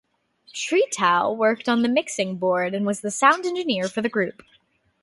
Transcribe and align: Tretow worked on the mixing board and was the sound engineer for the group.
Tretow 0.51 1.31
worked 1.37 1.69
on 1.69 1.83
the 1.83 1.87
mixing 1.87 2.37
board 2.37 2.73
and 2.73 2.87
was 2.87 3.01
the 3.01 3.11
sound 3.11 3.45
engineer 3.45 3.87
for 3.87 4.01
the 4.01 4.09
group. 4.09 4.41